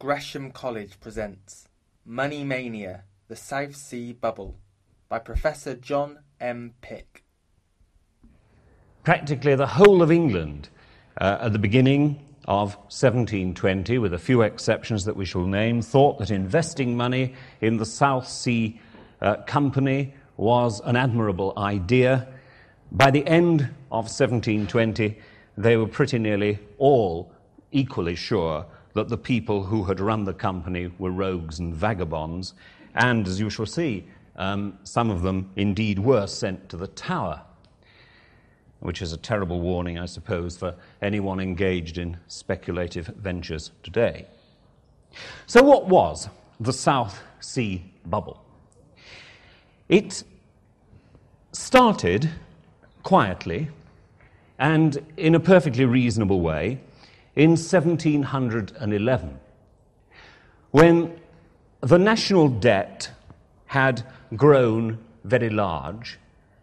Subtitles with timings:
[0.00, 1.68] Gresham College presents
[2.06, 4.56] Money Mania, The South Sea Bubble
[5.10, 6.72] by Professor John M.
[6.80, 7.22] Pick.
[9.04, 10.70] Practically the whole of England
[11.20, 12.18] uh, at the beginning
[12.48, 17.76] of 1720, with a few exceptions that we shall name, thought that investing money in
[17.76, 18.80] the South Sea
[19.20, 22.26] uh, Company was an admirable idea.
[22.90, 23.60] By the end
[23.92, 25.18] of 1720,
[25.58, 27.34] they were pretty nearly all
[27.70, 28.64] equally sure
[28.94, 32.54] that the people who had run the company were rogues and vagabonds,
[32.94, 34.06] and as you shall see,
[34.36, 37.42] um, some of them indeed were sent to the Tower,
[38.80, 44.26] which is a terrible warning, I suppose, for anyone engaged in speculative ventures today.
[45.46, 48.42] So, what was the South Sea bubble?
[49.88, 50.24] It
[51.52, 52.30] started
[53.02, 53.68] quietly
[54.58, 56.78] and in a perfectly reasonable way
[57.36, 59.40] in 1711,
[60.70, 61.20] when
[61.80, 63.10] the national debt
[63.66, 64.04] had
[64.36, 66.18] grown very large,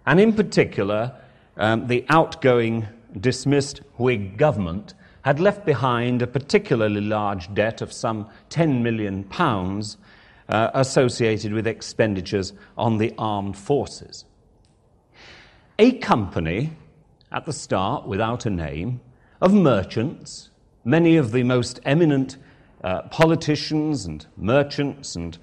[0.05, 1.13] and in particular,
[1.57, 2.87] um, the outgoing
[3.19, 9.97] dismissed Whig government had left behind a particularly large debt of some 10 million pounds
[10.49, 14.25] uh, associated with expenditures on the armed forces.
[15.79, 16.71] A company,
[17.31, 19.01] at the start without a name,
[19.41, 20.49] of merchants
[20.87, 22.37] many of the most eminent
[22.81, 25.37] uh, politicians and merchants and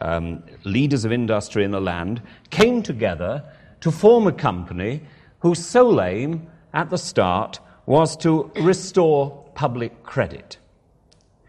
[0.00, 3.44] um, leaders of industry in the land came together
[3.80, 5.02] to form a company
[5.40, 10.56] whose sole aim at the start was to restore public credit.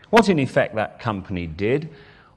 [0.10, 1.90] What, in effect, that company did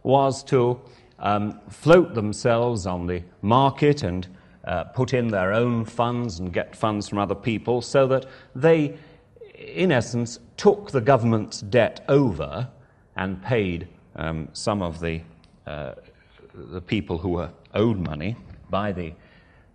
[0.05, 0.81] was to
[1.19, 4.29] um, float themselves on the market and
[4.65, 8.97] uh, put in their own funds and get funds from other people so that they
[9.61, 12.69] in essence, took the government's debt over
[13.17, 13.87] and paid
[14.17, 15.21] um, some of the,
[15.67, 15.93] uh,
[16.55, 18.37] the people who were owed money
[18.71, 19.13] by the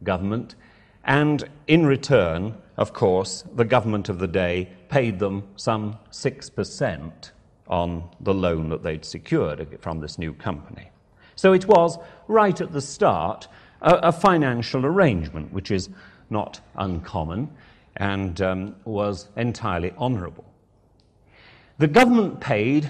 [0.03, 0.55] government.
[1.03, 7.31] And in return, of course, the government of the day paid them some 6%
[7.67, 10.89] on the loan that they'd secured from this new company.
[11.35, 13.47] So it was, right at the start,
[13.81, 15.89] a, a financial arrangement, which is
[16.29, 17.49] not uncommon
[17.97, 20.45] and um, was entirely honourable.
[21.77, 22.89] The government paid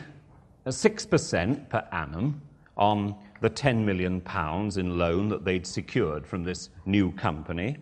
[0.65, 2.41] 6% per annum
[2.77, 7.77] on the 10 million pounds in loan that they'd secured from this new company.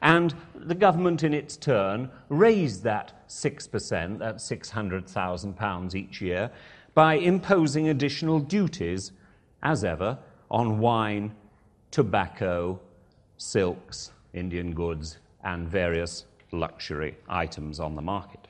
[0.00, 6.50] And the government, in its turn, raised that 6%, that £600,000 each year,
[6.94, 9.12] by imposing additional duties,
[9.62, 10.18] as ever,
[10.50, 11.34] on wine,
[11.90, 12.80] tobacco,
[13.36, 18.46] silks, Indian goods, and various luxury items on the market.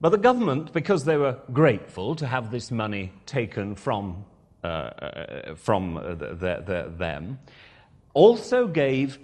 [0.00, 4.24] But the government, because they were grateful to have this money taken from,
[4.64, 7.38] uh, uh, from the, the, the, them,
[8.14, 9.18] also gave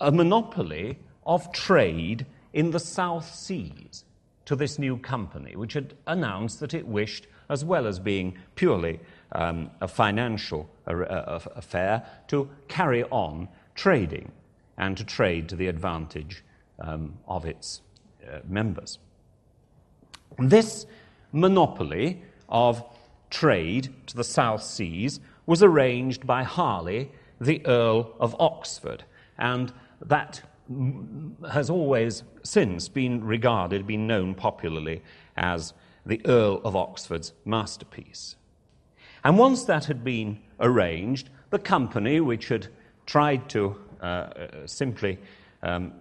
[0.00, 4.04] a monopoly of trade in the South Seas
[4.44, 9.00] to this new company, which had announced that it wished, as well as being purely
[9.32, 14.30] um, a financial affair, to carry on trading
[14.78, 16.44] and to trade to the advantage
[16.78, 17.80] um, of its
[18.26, 18.98] uh, members.
[20.38, 20.86] This
[21.32, 22.84] monopoly of
[23.30, 29.04] trade to the South Seas was arranged by Harley, the Earl of Oxford,
[29.38, 30.42] and that
[31.50, 35.02] has always since been regarded, been known popularly
[35.36, 35.74] as
[36.06, 38.36] the Earl of Oxford's masterpiece.
[39.24, 42.68] And once that had been arranged, the company, which had
[43.06, 45.18] tried to uh, uh simply
[45.62, 45.92] um,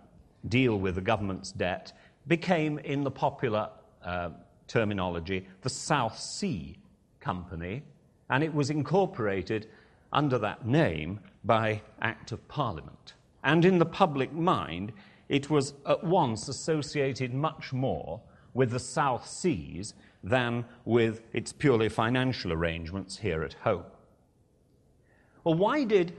[0.47, 1.94] deal with the government's debt
[2.28, 3.69] became, in the popular
[4.03, 4.29] uh,
[4.68, 6.78] terminology, the South Sea
[7.19, 7.84] Company,
[8.29, 9.68] and it was incorporated
[10.13, 13.13] under that name by Act of Parliament.
[13.44, 14.91] And in the public mind,
[15.29, 18.22] it was at once associated much more
[18.53, 23.85] with the South Seas than with its purely financial arrangements here at home.
[25.44, 26.14] Well, why did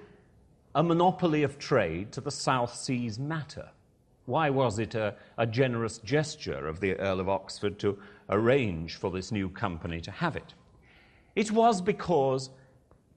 [0.75, 3.69] a monopoly of trade to the South Seas matter?
[4.27, 7.99] Why was it a, a, generous gesture of the Earl of Oxford to
[8.29, 10.55] arrange for this new company to have it?
[11.35, 12.51] It was because,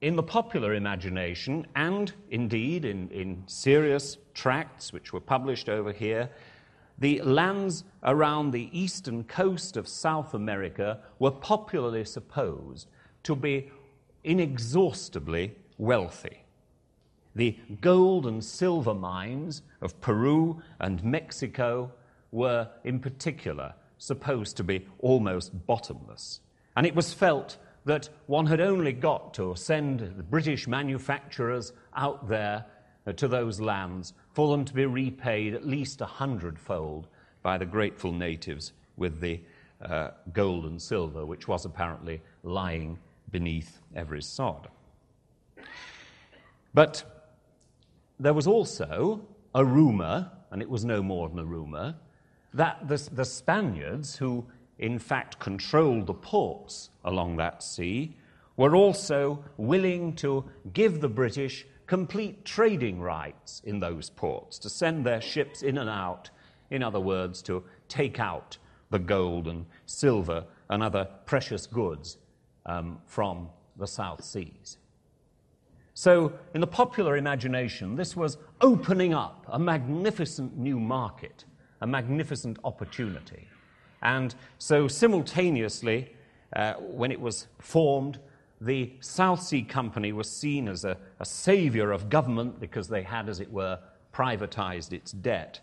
[0.02, 6.30] in the popular imagination, and indeed in, in serious tracts which were published over here,
[6.98, 12.88] the lands around the eastern coast of South America were popularly supposed
[13.24, 13.70] to be
[14.24, 16.45] inexhaustibly wealthy.
[17.36, 21.92] The gold and silver mines of Peru and Mexico
[22.32, 26.40] were, in particular, supposed to be almost bottomless.
[26.76, 32.28] And it was felt that one had only got to send the British manufacturers out
[32.28, 32.66] there
[33.16, 37.08] to those lands for them to be repaid at least a hundredfold
[37.44, 39.40] by the grateful natives with the
[39.82, 42.98] uh, gold and silver, which was apparently lying
[43.30, 44.68] beneath every sod.
[46.74, 47.15] But
[48.20, 51.96] there was also a rumor, and it was no more than a rumor,
[52.54, 54.46] that the, the Spaniards, who
[54.78, 58.16] in fact controlled the ports along that sea,
[58.58, 65.06] were also willing to give the British complete trading rights in those ports, to send
[65.06, 66.30] their ships in and out,
[66.72, 68.58] in other words, to take out
[68.90, 72.18] the gold and silver and other precious goods
[72.66, 74.78] um, from the South Seas.
[75.98, 81.46] So, in the popular imagination, this was opening up a magnificent new market,
[81.80, 83.48] a magnificent opportunity.
[84.02, 86.12] And so, simultaneously,
[86.54, 88.20] uh, when it was formed,
[88.60, 93.30] the South Sea Company was seen as a, a savior of government because they had,
[93.30, 93.80] as it were,
[94.14, 95.62] privatized its debt,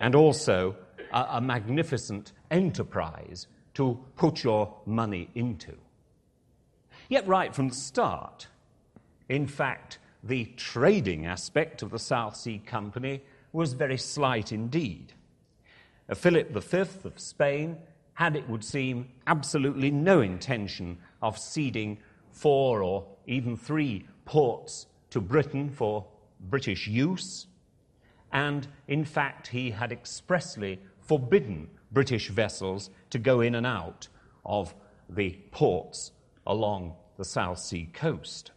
[0.00, 0.74] and also
[1.12, 5.76] a, a magnificent enterprise to put your money into.
[7.08, 8.48] Yet, right from the start,
[9.30, 13.22] in fact, the trading aspect of the South Sea Company
[13.52, 15.12] was very slight indeed.
[16.12, 17.76] Philip V of Spain
[18.14, 21.98] had, it would seem, absolutely no intention of ceding
[22.32, 26.04] four or even three ports to Britain for
[26.40, 27.46] British use.
[28.32, 34.08] And in fact, he had expressly forbidden British vessels to go in and out
[34.44, 34.74] of
[35.08, 36.10] the ports
[36.48, 38.50] along the South Sea coast.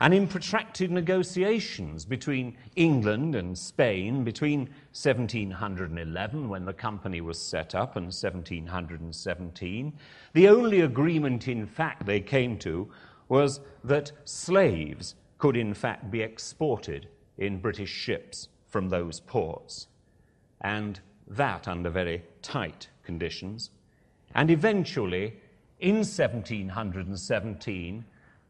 [0.00, 4.60] And in protracted negotiations between England and Spain between
[4.92, 9.92] 1711, when the company was set up, and 1717,
[10.32, 12.90] the only agreement, in fact, they came to
[13.28, 17.08] was that slaves could, in fact, be exported
[17.38, 19.88] in British ships from those ports,
[20.60, 23.70] and that under very tight conditions.
[24.34, 25.34] And eventually,
[25.80, 28.04] in 1717,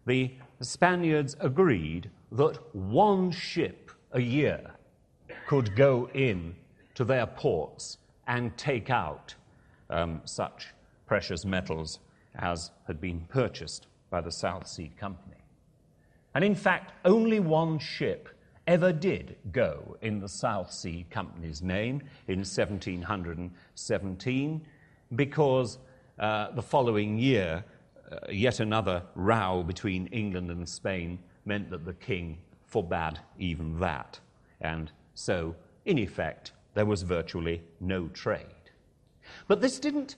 [0.07, 0.33] the
[0.65, 4.73] Spaniards agreed that one ship a year
[5.47, 6.55] could go in
[6.95, 9.35] to their ports and take out
[9.91, 10.69] um, such
[11.07, 11.99] precious metals
[12.37, 15.37] as had been purchased by the South Sea Company.
[16.35, 18.29] And in fact, only one ship
[18.67, 24.67] ever did go in the South Sea Company's name in 1717
[25.15, 25.79] because
[26.19, 27.63] uh, the following year
[28.11, 34.19] Uh, yet another row between England and Spain meant that the king forbade even that.
[34.61, 35.55] And so,
[35.85, 38.47] in effect, there was virtually no trade.
[39.47, 40.17] But this didn't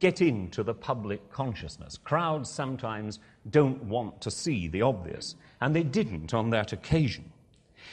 [0.00, 1.98] get into the public consciousness.
[1.98, 7.32] Crowds sometimes don't want to see the obvious, and they didn't on that occasion.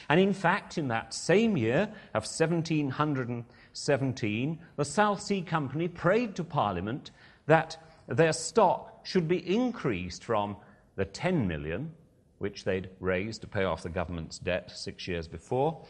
[0.08, 1.82] And in fact, in that same year
[2.14, 7.10] of 1717, the South Sea Company prayed to Parliament
[7.46, 7.76] that
[8.08, 10.56] their stock should be increased from
[10.96, 11.92] the 10 million,
[12.38, 15.80] which they'd raised to pay off the government's debt six years before,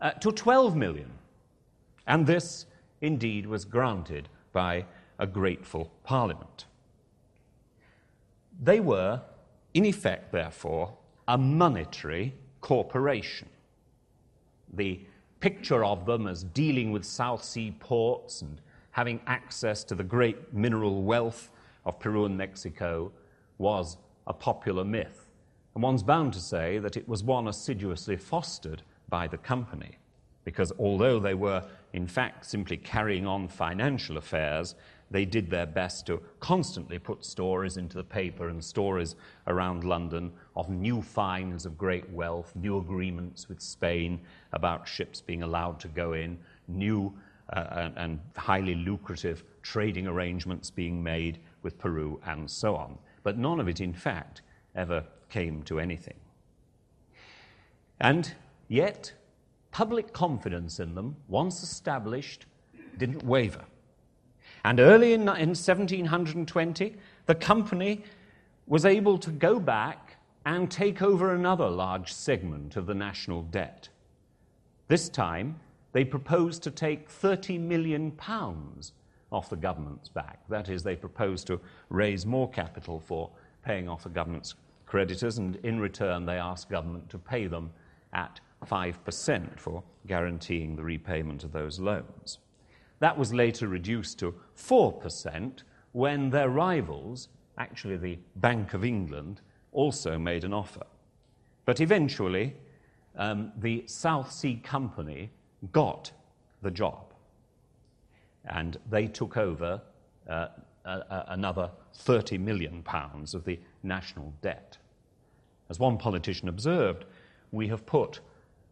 [0.00, 1.10] uh, to 12 million.
[2.06, 2.66] And this,
[3.00, 4.84] indeed, was granted by
[5.18, 6.66] a grateful parliament.
[8.62, 9.22] They were,
[9.74, 10.96] in effect, therefore,
[11.28, 13.48] a monetary corporation.
[14.72, 15.00] The
[15.40, 18.60] picture of them as dealing with South Sea ports and
[18.92, 21.50] having access to the great mineral wealth
[21.86, 23.10] of Peru and Mexico
[23.56, 25.30] was a popular myth.
[25.74, 29.96] And one's bound to say that it was one assiduously fostered by the company,
[30.44, 31.62] because although they were,
[31.92, 34.74] in fact, simply carrying on financial affairs,
[35.10, 39.14] they did their best to constantly put stories into the paper and stories
[39.46, 44.20] around London of new finds of great wealth, new agreements with Spain
[44.52, 47.14] about ships being allowed to go in, new
[47.52, 52.96] uh, and, and highly lucrative trading arrangements being made with Peru, and so on.
[53.24, 54.42] But none of it, in fact,
[54.76, 56.14] ever came to anything.
[57.98, 58.32] And
[58.68, 59.12] yet,
[59.72, 62.46] public confidence in them, once established,
[62.98, 63.64] didn't waver.
[64.64, 66.94] And early in, in 1720,
[67.26, 68.04] the company
[68.68, 73.88] was able to go back and take over another large segment of the national debt.
[74.86, 75.58] This time,
[75.90, 78.92] they proposed to take 30 million pounds
[79.32, 80.40] off the government's back.
[80.48, 83.30] That is, they propose to raise more capital for
[83.64, 84.54] paying off the government's
[84.86, 87.70] creditors, and in return, they ask government to pay them
[88.12, 92.38] at 5% for guaranteeing the repayment of those loans.
[93.00, 97.28] That was later reduced to 4% when their rivals
[97.58, 99.40] actually the Bank of England
[99.72, 100.86] also made an offer.
[101.64, 102.54] But eventually,
[103.16, 105.30] um, the South Sea Company
[105.72, 106.12] got
[106.62, 107.05] the job.
[108.46, 109.80] And they took over
[110.28, 110.48] uh,
[110.84, 114.78] another 30 million pounds of the national debt.
[115.68, 117.04] As one politician observed,
[117.50, 118.20] we have put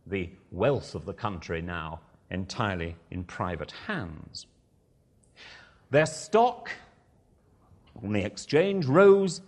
[0.07, 2.00] the wealth of the country now
[2.31, 4.47] entirely in private hands.
[5.90, 6.71] Their stock
[8.02, 9.40] on the exchange rose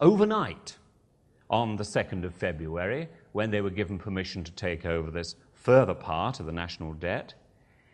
[0.00, 0.76] overnight
[1.48, 5.94] on the 2nd of February when they were given permission to take over this further
[5.94, 7.34] part of the national debt.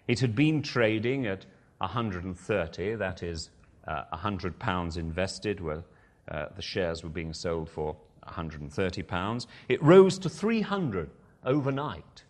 [0.08, 1.46] It had been trading at
[1.82, 3.50] 130, that is,
[3.86, 5.82] uh, 100 pounds invested, where
[6.30, 9.46] uh, the shares were being sold for 130 pounds.
[9.68, 11.10] It rose to 300
[11.44, 12.22] overnight,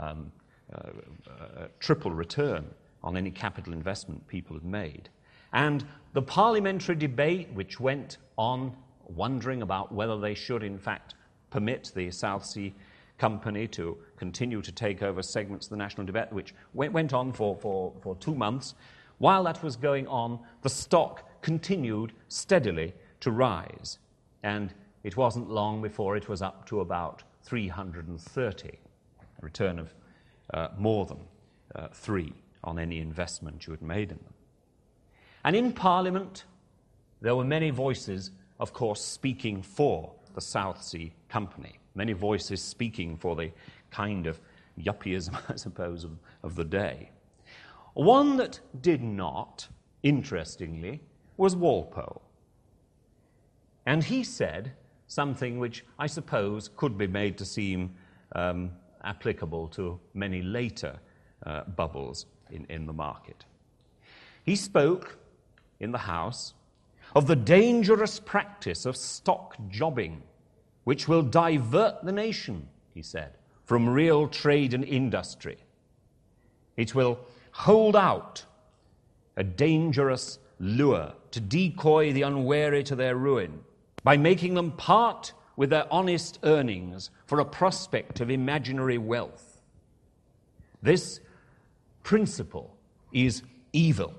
[0.00, 0.32] um,
[0.74, 0.90] uh,
[1.28, 2.66] uh, triple return
[3.02, 5.08] on any capital investment people had made.
[5.52, 8.76] And the parliamentary debate, which went on
[9.14, 11.14] wondering about whether they should, in fact,
[11.50, 12.74] permit the South Sea
[13.24, 17.56] Company to continue to take over segments of the national debate, which went, on for,
[17.56, 18.74] for, for two months.
[19.16, 23.98] While that was going on, the stock continued steadily to rise.
[24.42, 29.94] And it wasn't long before it was up to about 330, a return of
[30.52, 31.20] uh, more than
[31.74, 34.34] uh, three on any investment you had made in them.
[35.44, 36.44] And in Parliament,
[37.22, 43.16] there were many voices, of course, speaking for the South Sea Company, many voices speaking
[43.16, 43.50] for the
[43.90, 44.40] kind of
[44.80, 47.10] yuppieism, I suppose, of, of the day.
[47.94, 49.68] One that did not,
[50.02, 51.00] interestingly,
[51.36, 52.22] was Walpole.
[53.86, 54.72] And he said
[55.06, 57.94] something which I suppose could be made to seem
[58.34, 58.70] um,
[59.04, 60.98] applicable to many later
[61.46, 63.44] uh, bubbles in, in the market.
[64.44, 65.18] He spoke
[65.80, 66.54] in the House
[67.14, 70.22] of the dangerous practice of stock jobbing,
[70.84, 73.32] which will divert the nation, he said,
[73.64, 75.56] from real trade and industry.
[76.76, 77.18] It will
[77.52, 78.44] hold out
[79.36, 83.60] a dangerous lure to decoy the unwary to their ruin
[84.02, 89.60] by making them part with their honest earnings for a prospect of imaginary wealth.
[90.82, 91.20] This
[92.02, 92.76] principle
[93.12, 94.14] is evil.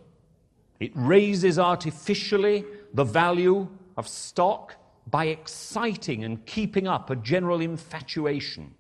[0.80, 3.68] It raises artificially the value
[3.98, 4.76] of stock
[5.10, 8.74] by exciting and keeping up a general infatuation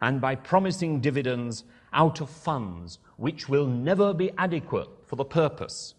[0.00, 5.94] and by promising dividends out of funds which will never be adequate for the purpose,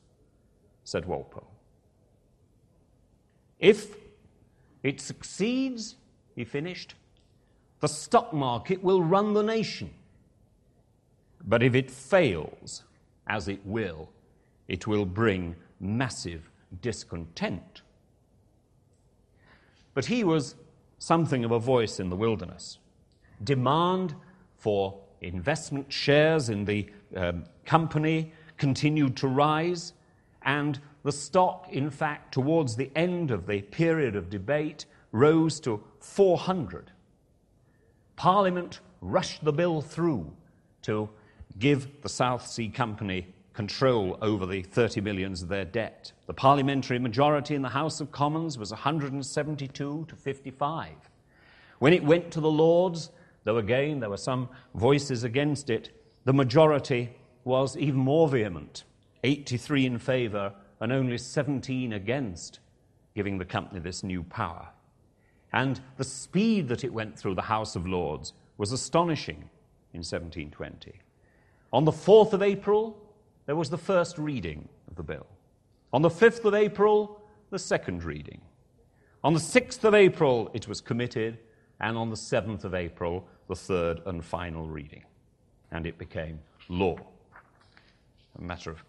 [0.83, 1.50] said Walpole.
[3.59, 3.95] If
[4.83, 5.95] it succeeds,
[6.36, 6.95] he finished,
[7.81, 9.89] the stock market will run the nation.
[11.45, 12.83] But if it fails,
[13.27, 14.09] as it will,
[14.67, 16.50] it will bring massive
[16.81, 17.81] discontent.
[19.93, 20.55] But he was
[20.98, 22.79] something of a voice in the wilderness.
[23.43, 24.15] Demand
[24.58, 29.93] for investment shares in the um, company continued to rise,
[30.43, 35.84] and the stock, in fact, towards the end of the period of debate, rose to
[36.00, 36.91] 400.
[38.15, 40.31] Parliament rushed the bill through
[40.81, 41.10] to
[41.58, 43.27] give the South Sea Company
[43.60, 46.13] control over the 30 millions of their debt.
[46.28, 50.94] The parliamentary majority in the House of Commons was 172 to 55.
[51.80, 53.12] When it went to the Lords,
[53.44, 55.89] though again there were some voices against it,
[56.24, 57.10] the majority
[57.44, 58.86] was even more vehement
[59.25, 62.60] 83 in favour and only 17 against
[63.13, 64.70] giving the company this new power.
[65.51, 69.50] And the speed that it went through the House of Lords was astonishing
[69.92, 70.94] in 1720.
[71.74, 72.98] On the 4th of April,
[73.50, 75.25] there was the first reading of the bill.
[75.91, 78.39] On the 5th of April, the second reading.
[79.24, 81.39] On the 6th of April, it was committed,
[81.79, 85.03] and on the 7th of April, the third and final reading.
[85.72, 86.98] And it became law.
[88.38, 88.84] A matter of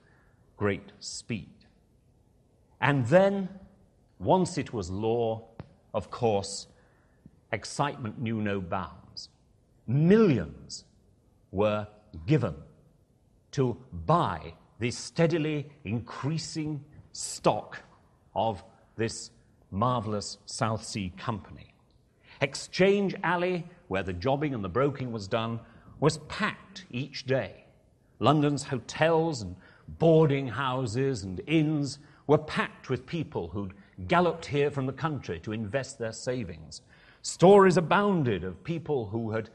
[0.59, 1.65] great speed.
[2.83, 3.49] And then,
[4.19, 5.43] once it was law,
[5.95, 6.67] of course,
[7.51, 9.31] excitement knew no bounds.
[9.87, 10.85] Millions
[11.51, 11.87] were
[12.27, 12.55] given
[13.53, 13.77] to
[14.07, 17.83] buy the steadily increasing stock
[18.35, 18.63] of
[18.97, 19.31] this
[19.71, 21.75] marvelous South Sea Company.
[22.41, 25.61] Exchange Alley, where the jobbing and the broking was done,
[26.01, 27.65] was packed each day.
[28.19, 29.57] London's hotels and
[29.99, 33.75] boarding houses and inns were packed with people who'd
[34.09, 36.83] galloped here from the country to invest their savings.
[37.23, 39.51] Stories abounded of people who had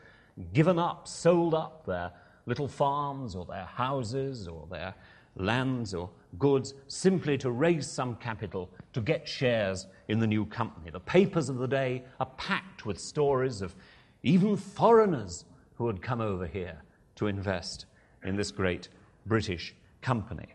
[0.54, 2.12] given up, sold up their
[2.46, 4.94] little farms or their houses or their
[5.36, 6.10] lands or
[6.40, 10.90] goods simply to raise some capital to get shares in the new company.
[10.90, 13.76] The papers of the day are packed with stories of
[14.24, 16.82] even foreigners who had come over here
[17.16, 17.86] to invest
[18.24, 18.90] in this great
[19.26, 20.48] British company.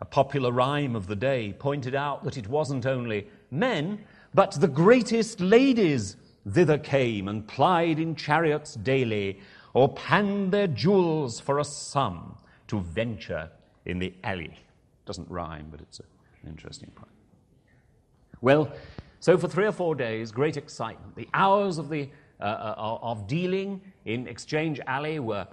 [0.00, 4.68] A popular rhyme of the day pointed out that it wasn't only men, but the
[4.68, 6.16] greatest ladies
[6.48, 9.40] thither came and plied in chariots daily,
[9.78, 13.48] or pan their jewels for a sum to venture
[13.84, 14.58] in the alley.
[15.06, 17.12] Doesn't rhyme, but it's an interesting point.
[18.40, 18.72] Well,
[19.20, 21.14] so for three or four days, great excitement.
[21.14, 25.46] The hours of, the, uh, uh, of dealing in Exchange Alley were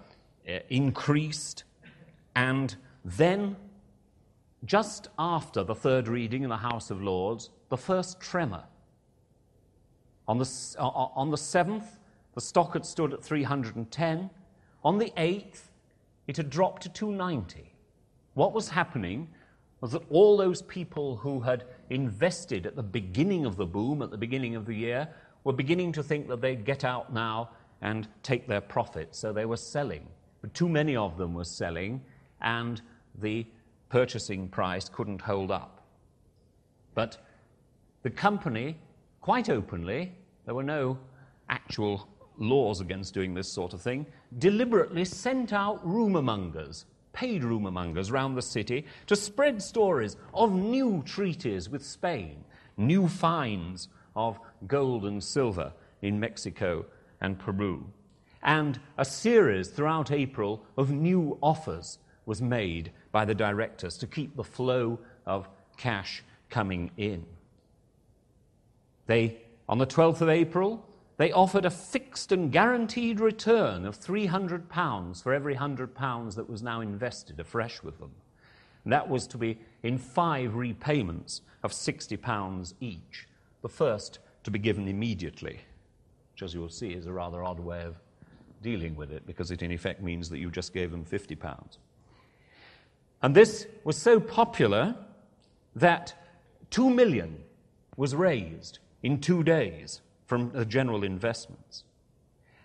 [0.49, 1.63] uh, increased,
[2.35, 3.55] and then,
[4.65, 8.63] just after the third reading in the House of Lords, the first tremor.
[10.27, 11.85] On the, uh, on the 7th,
[12.35, 14.29] the stock had stood at 310.
[14.83, 15.61] On the 8th,
[16.27, 17.73] it had dropped to 290.
[18.33, 19.29] What was happening
[19.81, 24.11] was that all those people who had invested at the beginning of the boom, at
[24.11, 25.07] the beginning of the year,
[25.43, 27.49] were beginning to think that they'd get out now
[27.81, 29.15] and take their profit.
[29.15, 30.07] So they were selling.
[30.41, 32.01] But too many of them were selling,
[32.41, 32.81] and
[33.19, 33.45] the
[33.89, 35.85] purchasing price couldn't hold up.
[36.95, 37.17] But
[38.01, 38.77] the company,
[39.21, 40.13] quite openly,
[40.45, 40.97] there were no
[41.49, 44.05] actual laws against doing this sort of thing,
[44.37, 50.53] deliberately sent out rumour mongers paid rumour mongers round the city to spread stories of
[50.53, 52.43] new treaties with Spain,
[52.77, 54.37] new finds of
[54.67, 56.85] gold and silver in Mexico
[57.21, 57.87] and Peru.
[58.43, 64.35] And a series throughout April of new offers was made by the directors to keep
[64.35, 67.25] the flow of cash coming in.
[69.07, 69.37] They,
[69.69, 70.85] on the 12th of April,
[71.17, 76.81] they offered a fixed and guaranteed return of £300 for every £100 that was now
[76.81, 78.11] invested afresh with them.
[78.83, 83.27] And that was to be in five repayments of £60 each,
[83.61, 85.61] the first to be given immediately,
[86.33, 87.95] which, as you will see, is a rather odd way of
[88.61, 91.77] dealing with it because it, in effect, means that you just gave them £50.
[93.21, 94.95] And this was so popular
[95.75, 96.13] that
[96.69, 97.41] two million
[97.97, 101.83] was raised in two days from the general investments.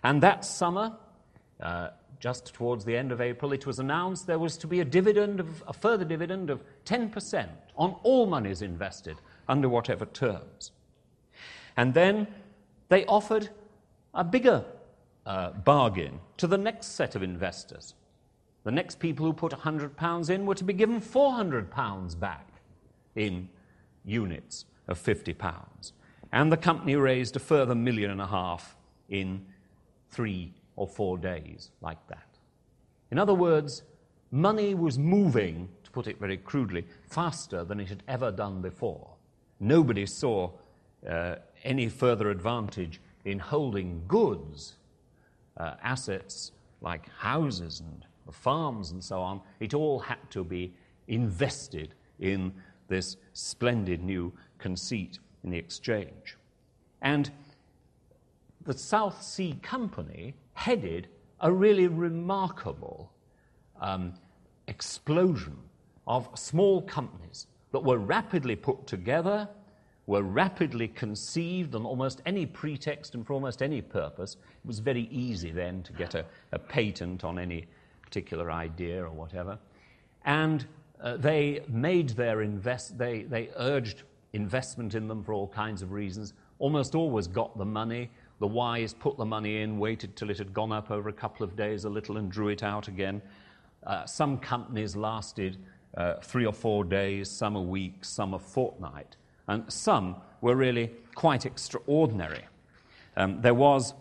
[0.03, 0.93] And that summer,
[1.59, 4.85] uh, just towards the end of April, it was announced there was to be a
[4.85, 7.47] dividend of a further dividend of 10%
[7.77, 10.71] on all monies invested under whatever terms.
[11.77, 12.27] And then
[12.89, 13.49] they offered
[14.13, 14.63] a bigger
[15.25, 17.93] uh, bargain to the next set of investors.
[18.63, 22.47] The next people who put £100 in were to be given £400 back
[23.15, 23.49] in
[24.05, 25.91] units of £50.
[26.31, 28.75] And the company raised a further million and a half
[29.09, 29.45] in
[30.09, 32.37] three or four days, like that.
[33.11, 33.83] In other words,
[34.31, 39.09] money was moving, to put it very crudely, faster than it had ever done before.
[39.59, 40.51] Nobody saw
[41.07, 44.77] uh, any further advantage in holding goods,
[45.57, 49.41] uh, assets like houses and farms and so on.
[49.59, 50.73] It all had to be
[51.07, 52.53] invested in
[52.87, 56.37] this splendid new conceit in the exchange.
[57.01, 57.31] And
[58.63, 61.07] the South Sea Company headed
[61.39, 63.11] a really remarkable
[63.79, 64.13] um,
[64.67, 65.57] explosion
[66.07, 69.47] of small companies that were rapidly put together,
[70.05, 74.35] were rapidly conceived on almost any pretext and for almost any purpose.
[74.63, 77.67] It was very easy then to get a, a patent on any
[78.01, 79.57] particular idea or whatever.
[80.25, 80.65] And
[81.01, 85.91] uh, they made their invest, they, they urged investment in them for all kinds of
[85.91, 88.09] reasons, almost always got the money.
[88.39, 91.43] The wise put the money in, waited till it had gone up over a couple
[91.43, 93.21] of days a little, and drew it out again.
[93.85, 95.57] Uh, some companies lasted
[95.97, 99.17] uh, three or four days, some a week, some a fortnight,
[99.47, 102.45] and some were really quite extraordinary.
[103.17, 103.93] Um, there was,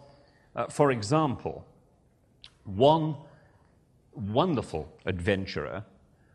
[0.54, 1.64] uh, for example,
[2.64, 3.16] one
[4.12, 5.84] wonderful adventurer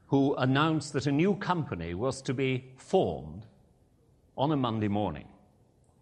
[0.08, 3.46] who announced that a new company was to be formed
[4.38, 5.28] on a Monday morning.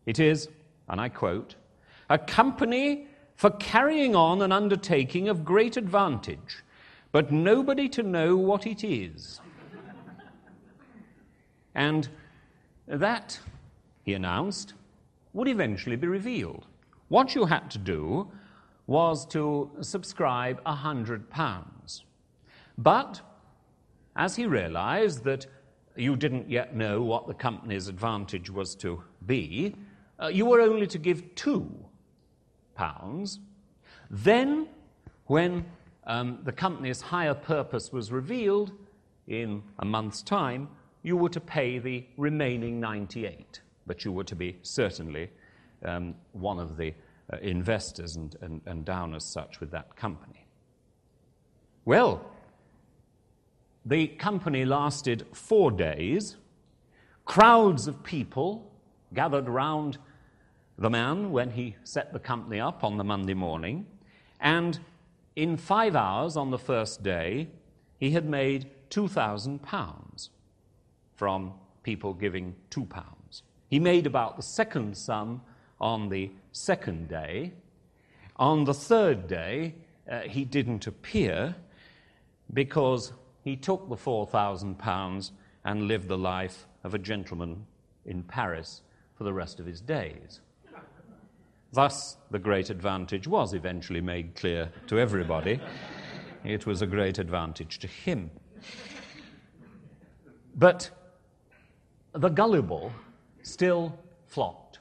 [0.05, 0.49] It is,
[0.89, 1.55] and I quote,
[2.09, 6.63] a company for carrying on an undertaking of great advantage,
[7.11, 9.39] but nobody to know what it is.
[11.75, 12.09] and
[12.87, 13.39] that,
[14.03, 14.73] he announced,
[15.33, 16.65] would eventually be revealed.
[17.07, 18.27] What you had to do
[18.87, 22.03] was to subscribe a hundred pounds.
[22.77, 23.21] But
[24.15, 25.47] as he realized that
[25.95, 29.75] you didn't yet know what the company's advantage was to be,
[30.21, 31.69] uh, you were only to give two
[32.75, 33.39] pounds.
[34.09, 34.67] Then,
[35.27, 35.65] when
[36.05, 38.71] um, the company's higher purpose was revealed
[39.27, 40.69] in a month's time,
[41.03, 45.29] you were to pay the remaining 98, but you were to be certainly
[45.85, 46.93] um, one of the
[47.31, 50.45] uh, investors and, and, and down as such with that company.
[51.85, 52.25] Well,
[53.85, 56.37] the company lasted four days.
[57.25, 58.71] Crowds of people
[59.13, 59.97] gathered round
[60.77, 63.85] the man when he set the company up on the Monday morning.
[64.39, 64.79] And
[65.35, 67.47] in five hours on the first day,
[67.99, 70.29] he had made £2,000
[71.15, 73.41] from people giving £2.
[73.69, 75.41] He made about the second sum
[75.79, 77.53] on the second day.
[78.37, 79.75] On the third day,
[80.09, 81.55] uh, he didn't appear
[82.53, 85.31] because he took the £4,000
[85.65, 87.65] and lived the life of a gentleman
[88.05, 88.81] in Paris
[89.15, 90.39] for the rest of his days.
[91.73, 95.59] Thus, the great advantage was eventually made clear to everybody.
[96.43, 98.29] it was a great advantage to him.
[100.55, 100.89] But
[102.13, 102.91] the gullible
[103.41, 104.79] still flocked,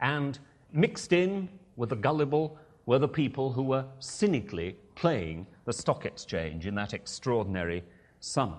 [0.00, 0.38] and
[0.72, 2.58] mixed in with the gullible
[2.90, 7.84] were the people who were cynically playing the stock exchange in that extraordinary
[8.18, 8.58] summer.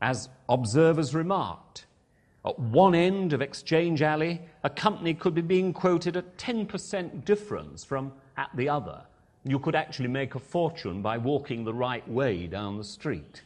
[0.00, 1.84] As observers remarked,
[2.46, 7.84] at one end of Exchange Alley, a company could be being quoted at 10% difference
[7.84, 9.02] from at the other.
[9.44, 13.42] You could actually make a fortune by walking the right way down the street,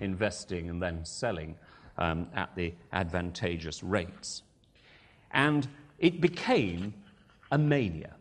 [0.00, 1.54] investing and then selling
[1.98, 4.42] um, at the advantageous rates.
[5.30, 5.68] And
[6.00, 6.92] it became
[7.52, 8.16] a mania.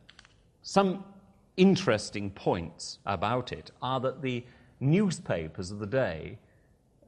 [0.63, 1.03] Some
[1.57, 4.45] interesting points about it are that the
[4.79, 6.39] newspapers of the day,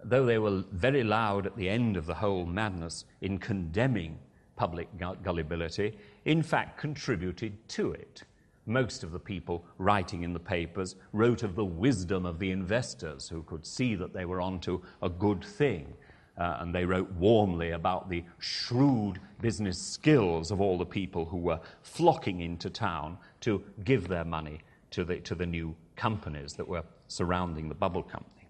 [0.03, 4.19] though they were very loud at the end of the whole madness in condemning
[4.57, 8.23] public gullibility, in fact contributed to it.
[8.65, 13.29] Most of the people writing in the papers wrote of the wisdom of the investors
[13.29, 15.93] who could see that they were onto a good thing
[16.37, 21.37] uh, and they wrote warmly about the shrewd business skills of all the people who
[21.37, 24.59] were flocking into town to give their money
[24.91, 28.47] to the, to the new companies that were surrounding the bubble company.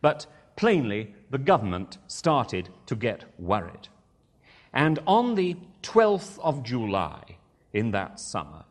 [0.00, 3.88] But plainly, the government started to get worried.
[4.72, 7.22] And on the 12th of July
[7.72, 8.64] in that summer,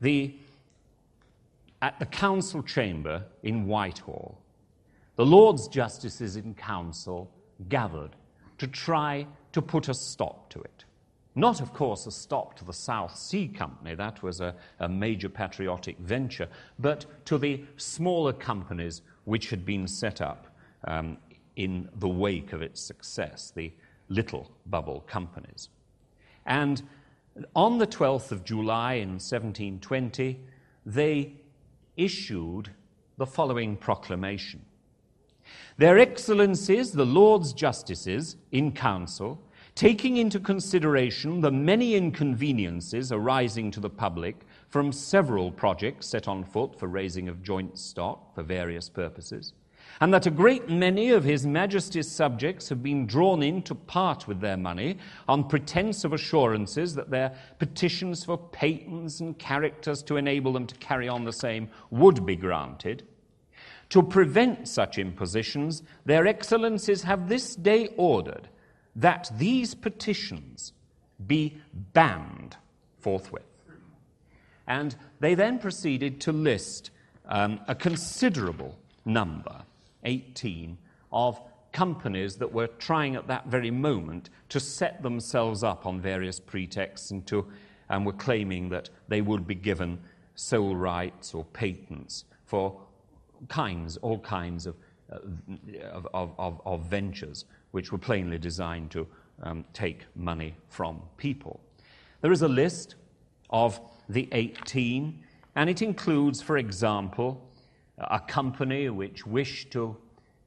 [0.00, 0.34] the,
[1.82, 4.38] at the council chamber in Whitehall,
[5.16, 7.30] the Lords Justices in Council
[7.68, 8.16] gathered
[8.58, 10.84] to try to put a stop to it.
[11.34, 15.28] Not, of course, a stop to the South Sea Company, that was a, a, major
[15.28, 20.48] patriotic venture, but to the smaller companies which had been set up
[20.84, 21.16] um,
[21.56, 23.72] in the wake of its success, the
[24.08, 25.68] little bubble companies.
[26.46, 26.82] And
[27.54, 30.40] on the 12th of July in 1720,
[30.84, 31.32] they
[31.96, 32.70] issued
[33.18, 34.64] the following proclamation
[35.78, 39.40] their Excellencies, the Lords Justices in Council,
[39.74, 44.36] taking into consideration the many inconveniences arising to the public
[44.68, 49.54] from several projects set on foot for raising of joint stock for various purposes,
[50.00, 54.28] and that a great many of His Majesty's subjects have been drawn in to part
[54.28, 60.16] with their money on pretence of assurances that their petitions for patents and characters to
[60.16, 63.04] enable them to carry on the same would be granted,
[63.90, 68.48] to prevent such impositions, their excellencies have this day ordered
[68.96, 70.72] that these petitions
[71.26, 71.56] be
[71.92, 72.56] banned
[72.98, 73.42] forthwith.
[74.66, 76.90] And they then proceeded to list
[77.26, 79.62] um, a considerable number,
[80.04, 80.78] 18,
[81.12, 81.40] of
[81.72, 87.10] companies that were trying at that very moment to set themselves up on various pretexts
[87.10, 87.46] and, to,
[87.88, 89.98] and were claiming that they would be given
[90.34, 92.80] sole rights or patents for
[93.48, 94.76] kinds, all kinds of,
[95.12, 95.18] uh,
[95.92, 99.06] of, of, of, ventures which were plainly designed to
[99.42, 101.60] um, take money from people.
[102.20, 102.96] There is a list
[103.50, 105.18] of the 18,
[105.56, 107.48] and it includes, for example,
[107.98, 109.96] a company which wished to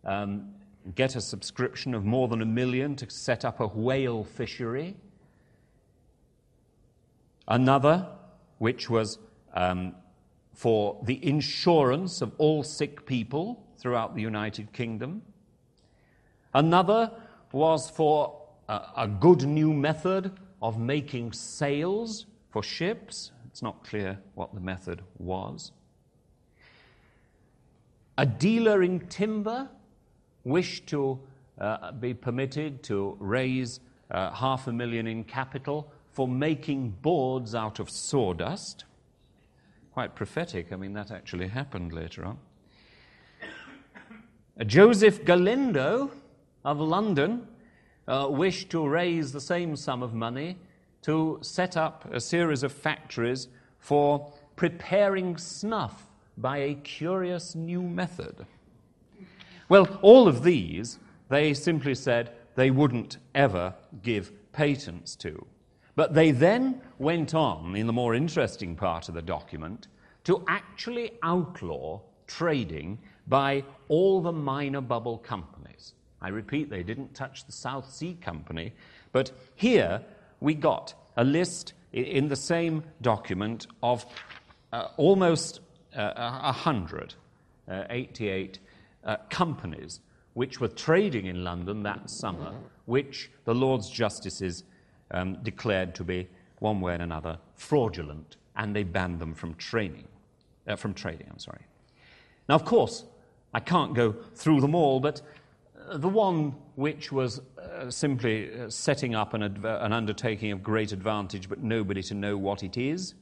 [0.05, 0.49] um,
[0.95, 4.95] get a subscription of more than a million to set up a whale fishery.
[7.47, 8.07] Another,
[8.57, 9.19] which was
[9.53, 9.95] um,
[10.53, 15.21] for the insurance of all sick people throughout the United Kingdom.
[16.53, 17.11] Another
[17.51, 18.39] was for
[18.69, 23.31] a, a, good new method of making sails for ships.
[23.47, 25.71] It's not clear what the method was.
[28.17, 29.69] A dealer in timber
[30.43, 31.19] wished to
[31.59, 33.79] uh, be permitted to raise
[34.11, 38.85] uh, half a million in capital for making boards out of sawdust.
[39.93, 40.73] Quite prophetic.
[40.73, 42.39] I mean, that actually happened later on.
[44.65, 46.11] Joseph Galindo
[46.65, 47.47] of London
[48.07, 50.57] uh, wished to raise the same sum of money
[51.03, 58.45] to set up a series of factories for preparing snuff by a curious new method.
[59.69, 60.97] Well, all of these,
[61.29, 65.45] they simply said they wouldn't ever give patents to.
[65.95, 69.87] But they then went on, in the more interesting part of the document,
[70.23, 75.93] to actually outlaw trading by all the minor bubble companies.
[76.21, 78.73] I repeat, they didn't touch the South Sea Company,
[79.11, 80.01] but here
[80.39, 84.05] we got a list in the same document of
[84.71, 85.59] uh, almost
[85.95, 87.13] uh, 100,
[87.69, 88.59] uh, 88
[89.03, 89.99] uh, companies
[90.33, 92.53] which were trading in London that summer,
[92.85, 94.63] which the Lord's justices
[95.13, 96.27] um, declared to be,
[96.59, 100.07] one way or another, fraudulent, and they banned them from training,
[100.67, 101.27] uh, from trading.
[101.29, 101.61] I'm sorry.
[102.47, 103.05] Now, of course,
[103.53, 105.21] I can't go through them all, but
[105.89, 110.91] uh, the one which was uh, simply uh, setting up an, an undertaking of great
[110.91, 113.13] advantage, but nobody to know what it is,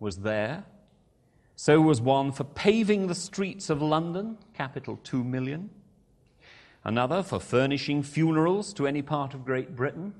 [0.00, 0.64] was there.
[1.56, 5.70] So was one for paving the streets of London, capital 2 million.
[6.82, 10.14] Another for furnishing funerals to any part of Great Britain.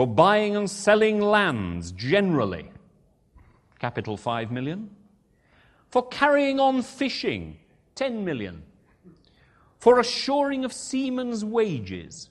[0.00, 2.70] For buying and selling lands generally,
[3.78, 4.88] capital 5 million
[5.90, 7.58] for carrying on fishing,
[7.96, 8.62] 10 million,
[9.78, 12.30] for assuring of seamen's wages,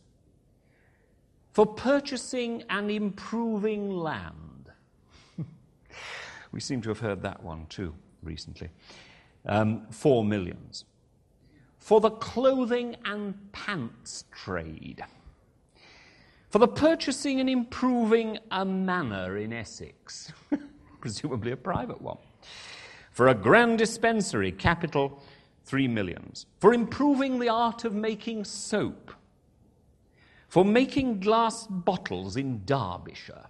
[1.52, 4.72] for purchasing and improving land.
[6.52, 8.72] we seem to have heard that one too recently.
[9.46, 10.86] Um, four millions.
[11.78, 15.04] For the clothing and pants trade.
[16.50, 20.34] For the purchasing and improving a manor in Essex,
[21.02, 22.18] presumably a private one.
[23.12, 25.22] For a grand dispensary, capital
[25.64, 29.14] three millions, for improving the art of making soap,
[30.48, 33.46] for making glass bottles in Derbyshire,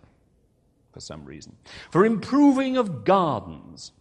[0.91, 1.55] for some reason,
[1.91, 3.93] for improving of gardens,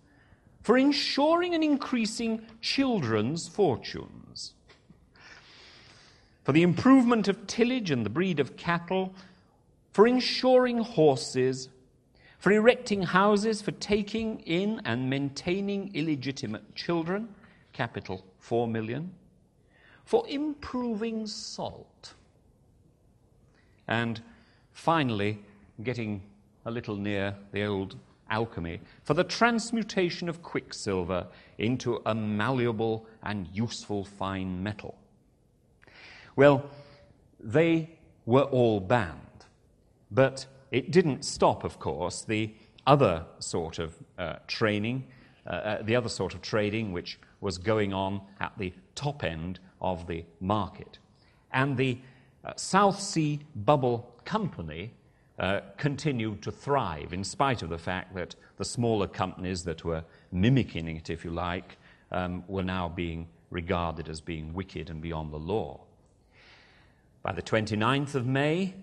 [0.62, 4.54] for ensuring and increasing children's fortunes,
[6.48, 9.12] for the improvement of tillage and the breed of cattle,
[9.92, 11.68] for insuring horses,
[12.38, 17.28] for erecting houses for taking in and maintaining illegitimate children,
[17.74, 19.12] capital 4 million,
[20.06, 22.14] for improving salt,
[23.86, 24.22] and
[24.72, 25.38] finally,
[25.82, 26.22] getting
[26.64, 27.94] a little near the old
[28.30, 31.26] alchemy, for the transmutation of quicksilver
[31.58, 34.96] into a malleable and useful fine metal.
[36.38, 36.70] Well,
[37.40, 39.44] they were all banned,
[40.12, 42.54] but it didn't stop, of course, the
[42.86, 45.08] other sort of uh, training,
[45.48, 49.58] uh, uh, the other sort of trading which was going on at the top end
[49.80, 51.00] of the market.
[51.52, 51.98] And the
[52.44, 54.92] uh, South Sea Bubble Company
[55.40, 60.04] uh, continued to thrive in spite of the fact that the smaller companies that were
[60.30, 61.78] mimicking it, if you like,
[62.12, 65.80] um, were now being regarded as being wicked and beyond the law.
[67.22, 68.74] By the 29th of May,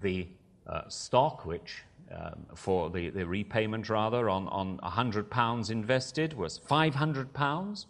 [0.00, 0.28] the
[0.66, 1.82] uh, stock, which
[2.14, 7.86] um, for the, the repayment rather on, on £100 invested was £500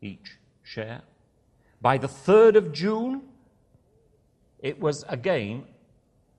[0.00, 1.02] each share.
[1.80, 3.22] By the 3rd of June,
[4.60, 5.64] it was again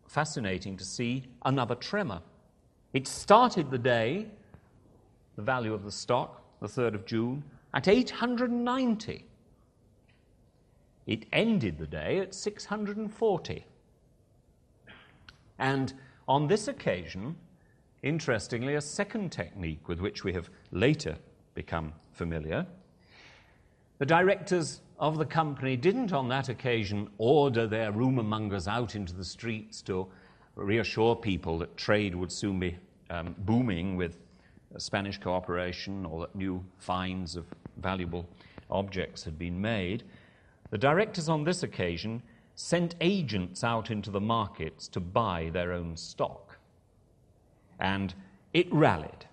[0.07, 2.21] fascinating to see another tremor.
[2.93, 4.27] It started the day,
[5.35, 9.25] the value of the stock, the 3rd of June, at 890.
[11.05, 13.65] It ended the day at 640.
[15.59, 15.93] And
[16.27, 17.35] on this occasion,
[18.01, 21.17] interestingly, a second technique with which we have later
[21.53, 22.65] become familiar.
[23.99, 29.13] The directors of the company didn't on that occasion order their rumour mongers out into
[29.13, 30.07] the streets to
[30.55, 32.77] reassure people that trade would soon be
[33.09, 34.17] um, booming with
[34.77, 37.45] Spanish cooperation or that new finds of
[37.77, 38.25] valuable
[38.69, 40.03] objects had been made.
[40.75, 42.21] The directors on this occasion
[42.55, 46.57] sent agents out into the markets to buy their own stock.
[47.79, 48.13] And
[48.51, 49.25] it rallied.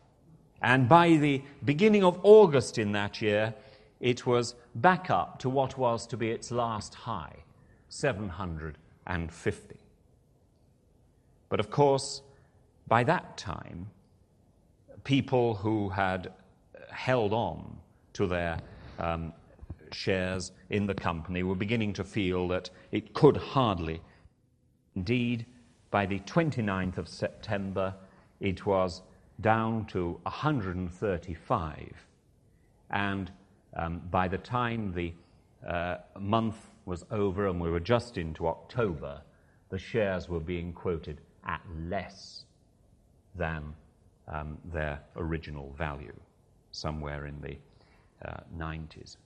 [0.62, 3.55] And by the beginning of August in that year,
[3.98, 7.42] it was back up to what was to be its last high
[7.88, 9.76] 750.
[11.48, 12.22] But of course,
[12.87, 13.90] by that time,
[15.02, 16.33] people who had
[16.92, 17.78] held on
[18.12, 18.61] to their
[19.00, 19.33] um,
[19.94, 24.00] shares in the company were beginning to feel that it could hardly.
[24.94, 25.46] Indeed,
[25.90, 27.94] by the 29th of September,
[28.40, 29.02] it was
[29.40, 32.07] down to 135.
[32.90, 33.31] And
[33.76, 35.12] um, by the time the
[35.66, 39.22] uh, month was over and we were just into October,
[39.70, 42.44] the shares were being quoted at less
[43.35, 43.74] than
[44.28, 46.14] um, their original value,
[46.70, 47.57] somewhere in the
[48.28, 49.16] uh, 90s.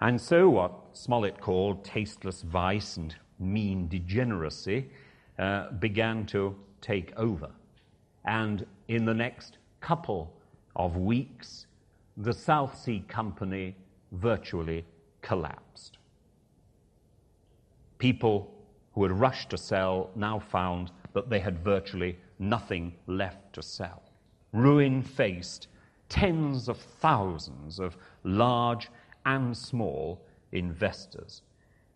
[0.00, 4.90] And so, what Smollett called tasteless vice and mean degeneracy
[5.38, 7.50] uh, began to take over.
[8.24, 10.32] And in the next couple
[10.76, 11.66] of weeks,
[12.16, 13.74] the South Sea Company
[14.12, 14.84] virtually
[15.20, 15.98] collapsed.
[17.98, 18.52] People
[18.92, 24.02] who had rushed to sell now found that they had virtually nothing left to sell.
[24.52, 25.68] Ruin faced
[26.08, 28.88] tens of thousands of large
[29.28, 31.42] and small investors.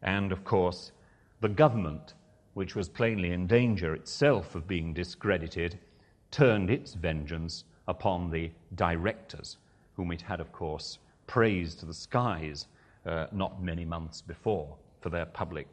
[0.03, 0.92] And of course,
[1.40, 2.12] the government,
[2.53, 5.79] which was plainly in danger itself of being discredited,
[6.31, 9.57] turned its vengeance upon the directors,
[9.97, 12.66] whom it had, of course, praised to the skies
[13.07, 15.66] uh, not many months before for their public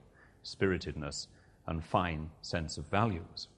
[0.43, 1.27] spiritedness
[1.67, 3.49] and fine sense of values.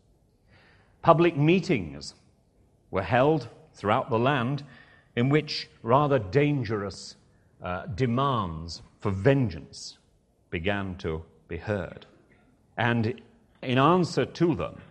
[1.04, 2.16] Public meetings
[2.90, 4.64] were held throughout the land
[5.16, 7.16] in which rather dangerous
[7.62, 9.98] uh, demands for vengeance
[10.50, 12.06] began to be heard.
[12.78, 13.22] And
[13.62, 14.82] in answer to them,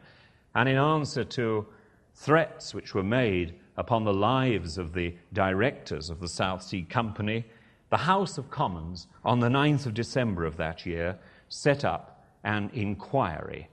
[0.54, 1.66] and in answer to
[2.14, 7.44] threats which were made upon the lives of the directors of the South Sea Company,
[7.88, 12.70] the House of Commons, on the 9th of December of that year, set up an
[12.72, 13.68] inquiry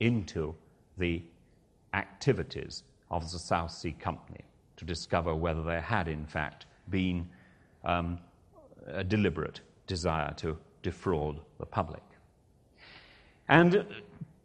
[0.00, 0.54] into
[0.98, 1.22] the
[1.94, 4.44] activities of the South Sea Company
[4.76, 7.28] to discover whether there had, in fact, been
[7.88, 8.18] um,
[8.86, 12.02] a deliberate desire to defraud the public.
[13.48, 13.84] And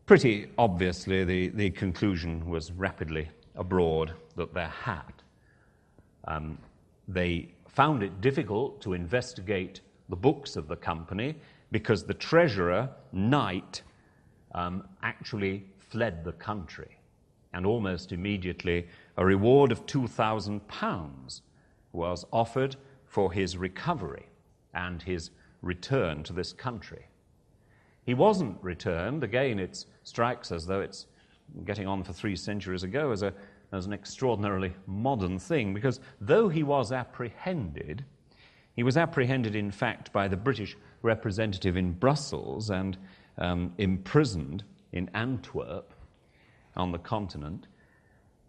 [0.05, 5.13] pretty obviously, the, the conclusion was rapidly abroad that there had.
[6.25, 6.57] Um,
[7.07, 11.35] they found it difficult to investigate the books of the company
[11.71, 13.81] because the treasurer, Knight,
[14.55, 16.97] um, actually fled the country.
[17.53, 21.41] And almost immediately, a reward of £2,000
[21.91, 22.75] was offered
[23.13, 24.25] for his recovery
[24.73, 25.29] and his
[25.61, 27.05] return to this country.
[28.07, 29.23] He wasn't returned.
[29.23, 31.05] Again, it strikes as though it's
[31.63, 33.31] getting on for three centuries ago as, a,
[33.71, 38.03] as an extraordinarily modern thing, because though he was apprehended,
[38.75, 42.97] he was apprehended, in fact, by the British representative in Brussels and
[43.37, 45.93] um, imprisoned in Antwerp
[46.75, 47.67] on the continent.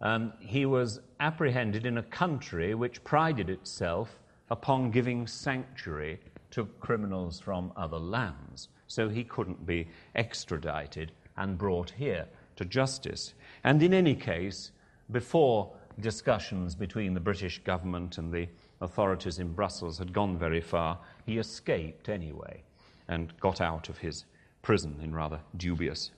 [0.01, 6.19] Um, he was apprehended in a country which prided itself upon giving sanctuary
[6.51, 8.69] to criminals from other lands.
[8.87, 13.33] So he couldn't be extradited and brought here to justice.
[13.63, 14.71] And in any case,
[15.11, 18.47] before discussions between the British government and the
[18.81, 22.63] authorities in Brussels had gone very far, he escaped anyway
[23.07, 24.25] and got out of his
[24.61, 26.11] prison in rather dubious,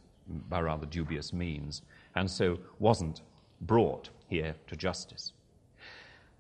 [0.50, 1.82] by rather dubious means,
[2.16, 3.22] and so wasn't
[3.62, 5.34] brought here to justice.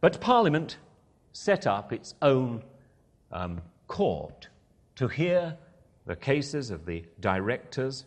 [0.01, 0.77] But Parliament
[1.33, 2.63] set up its own
[3.31, 4.47] um, court
[4.95, 5.55] to hear
[6.05, 8.05] the cases of the directors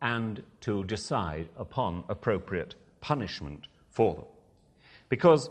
[0.00, 4.24] and to decide upon appropriate punishment for them.
[5.08, 5.50] Because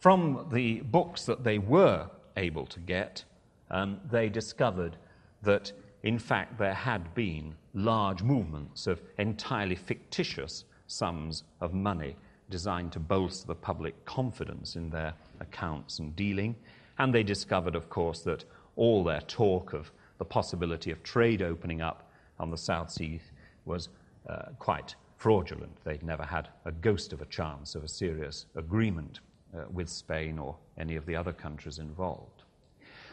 [0.00, 3.24] from the books that they were able to get,
[3.70, 4.96] um, they discovered
[5.42, 12.16] that, in fact, there had been large movements of entirely fictitious sums of money
[12.50, 16.54] designed to bolster the public confidence in their accounts and dealing.
[16.98, 18.44] And they discovered, of course, that
[18.76, 23.20] all their talk of the possibility of trade opening up on the South Sea
[23.64, 23.88] was
[24.28, 25.76] uh, quite fraudulent.
[25.84, 29.20] They'd never had a ghost of a chance of a serious agreement
[29.54, 32.42] uh, with Spain or any of the other countries involved.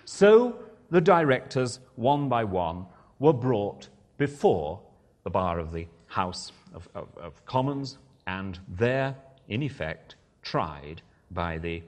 [0.06, 0.60] So
[0.90, 2.86] the directors, one by one,
[3.20, 4.80] were brought before
[5.24, 9.16] the bar of the House of, of, of Commons and there,
[9.48, 11.82] in effect, tried by the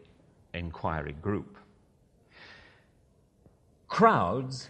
[0.55, 1.57] inquiry group.
[3.87, 4.69] Crowds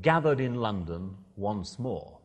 [0.00, 2.18] gathered in London once more.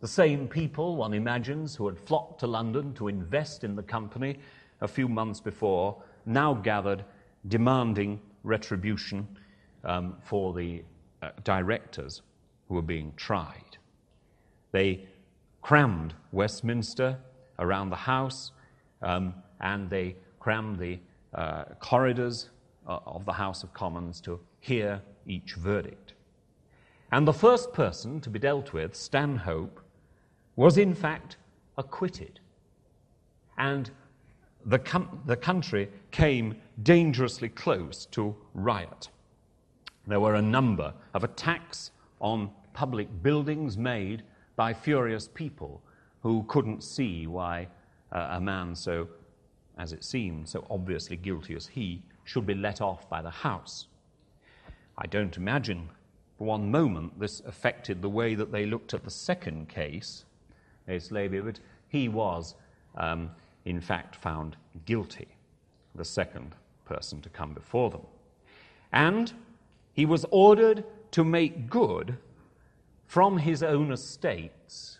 [0.00, 4.38] The same people, one imagines, who had flocked to London to invest in the company
[4.80, 7.04] a few months before, now gathered
[7.48, 9.26] demanding retribution
[9.84, 10.82] um, for the
[11.22, 12.22] uh, directors
[12.68, 13.76] who were being tried.
[14.72, 15.06] They
[15.60, 17.18] crammed Westminster
[17.58, 18.52] around the House,
[19.02, 20.98] um, and they crammed the
[21.34, 22.50] uh, corridors
[22.86, 26.14] uh, of the House of Commons to hear each verdict.
[27.12, 29.80] And the first person to be dealt with, Stanhope,
[30.56, 31.36] was in fact
[31.76, 32.40] acquitted.
[33.58, 33.90] and
[34.66, 39.08] the, com- the country came dangerously close to riot.
[40.06, 44.22] There were a number of attacks on public buildings made
[44.56, 45.82] by furious people
[46.22, 47.68] who couldn't see why
[48.12, 49.08] uh, a man so,
[49.80, 53.86] as it seemed, so obviously guilty as he should be let off by the House.
[54.98, 55.88] I don't imagine
[56.36, 60.24] for one moment this affected the way that they looked at the second case,
[60.86, 62.56] Laby, but he was,
[62.96, 63.30] um,
[63.64, 65.28] in fact, found guilty,
[65.94, 66.54] the second
[66.84, 68.06] person to come before them.
[68.92, 69.32] And
[69.94, 72.18] he was ordered to make good
[73.06, 74.98] from his own estates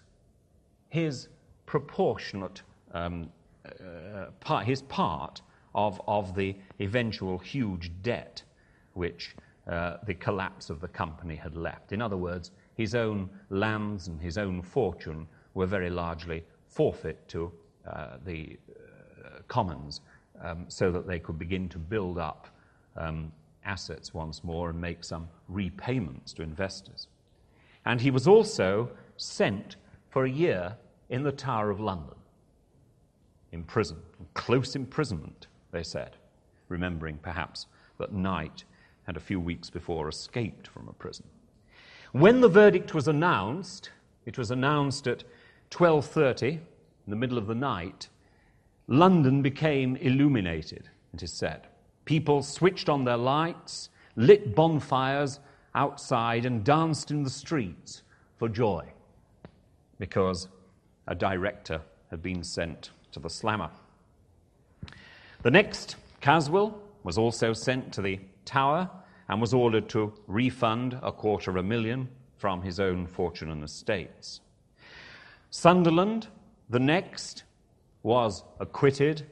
[0.89, 1.29] his
[1.67, 2.63] proportionate
[2.93, 3.31] um,
[3.71, 5.43] uh, part, his part
[5.75, 8.43] of, of the eventual huge debt
[8.95, 9.37] which
[9.69, 11.93] uh, the collapse of the company had left.
[11.93, 17.53] In other words, his own lands and his own fortune were very largely forfeit to
[17.87, 20.01] uh, the uh, commons
[20.43, 22.49] um, so that they could begin to build up
[22.97, 23.33] um,
[23.65, 27.09] assets once more and make some repayments to investors.
[27.85, 29.77] And he was also sent
[30.09, 30.77] for a year
[31.09, 32.15] in the Tower of London,
[33.53, 33.99] in prison,
[34.35, 36.17] close imprisonment, they said,
[36.69, 37.67] remembering perhaps
[37.99, 38.65] that Knight
[39.05, 41.27] had a few weeks before escaped from a prison.
[42.13, 43.91] When the verdict was announced,
[44.25, 45.25] it was announced at
[45.71, 46.61] 12:30 in
[47.09, 48.09] the middle of the night.
[48.87, 51.69] London became illuminated, it is said.
[52.05, 55.41] People switched on their lights, lit bonfires
[55.75, 58.03] outside, and danced in the streets
[58.37, 58.85] for joy
[59.99, 60.49] because
[61.07, 61.81] a director
[62.11, 63.71] had been sent to the slammer.
[65.43, 68.91] The next, Caswall, was also sent to the Tower
[69.29, 73.63] and was ordered to refund a quarter of a million from his own fortune and
[73.63, 74.41] estates.
[75.51, 76.29] Sunderland,
[76.69, 77.45] the next,
[78.03, 79.27] was acquitted,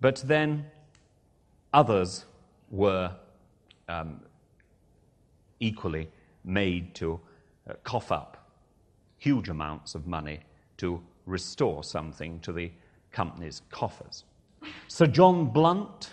[0.00, 0.66] but then
[1.72, 2.24] others
[2.70, 3.14] were
[3.88, 4.20] um,
[5.60, 6.08] equally
[6.44, 7.20] made to
[7.68, 8.44] uh, cough up
[9.18, 10.40] huge amounts of money
[10.76, 12.70] to restore something to the
[13.14, 14.24] company's coffers.
[14.88, 16.12] Sir John Blunt,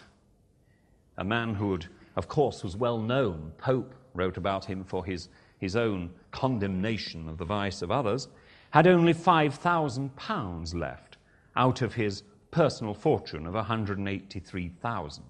[1.17, 3.51] a man who had of course, was well known.
[3.57, 8.27] Pope wrote about him for his, his own condemnation of the vice of others,
[8.71, 11.17] had only £5,000 left
[11.55, 15.23] out of his personal fortune of 183,000.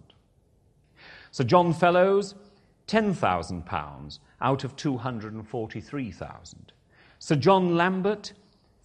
[1.32, 2.36] Sir John Fellowes,
[2.88, 6.74] £10,000 out of 243,000.
[7.19, 8.34] Sir John Lambert,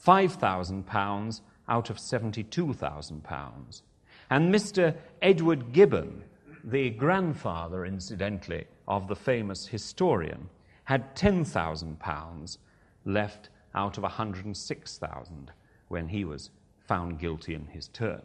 [0.05, 3.83] £5,000 out of £72,000.
[4.31, 4.97] And Mr.
[5.23, 6.25] Edward Gibbon,
[6.65, 10.49] the grandfather, incidentally, of the famous historian,
[10.85, 12.59] had £10,000
[13.05, 15.53] left out of 106,000
[15.89, 16.51] when he was
[16.87, 18.23] found guilty in his turn.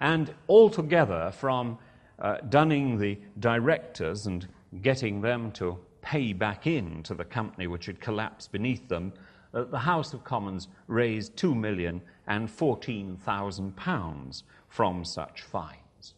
[0.00, 1.78] And altogether, from
[2.18, 4.46] uh, dunning the directors and
[4.80, 9.12] getting them to pay back in to the company which had collapsed beneath them,
[9.54, 16.14] uh, the House of Commons raised two million and fourteen thousand pounds from such fines.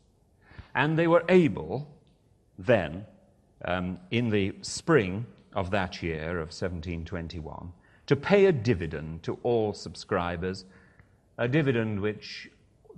[0.74, 1.89] And they were able
[2.59, 3.05] then,
[3.64, 7.72] um, in the spring of that year of 1721,
[8.07, 10.64] to pay a dividend to all subscribers,
[11.39, 12.51] a dividend which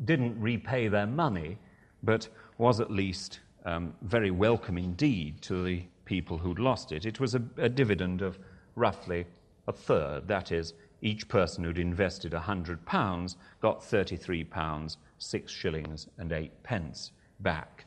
[0.04, 1.58] didn't repay their money,
[2.02, 2.28] but
[2.58, 7.04] was at least um, very welcome indeed to the people who'd lost it.
[7.06, 8.38] It was a, a dividend of
[8.74, 9.26] roughly
[9.66, 16.62] a third, that is, each person who'd invested £100 got £33, 6 shillings and 8
[16.62, 17.84] pence back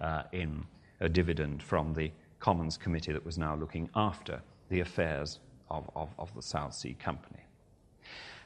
[0.00, 0.64] uh, in
[1.00, 6.10] a dividend from the Commons Committee that was now looking after the affairs of, of,
[6.18, 7.40] of the South Sea Company.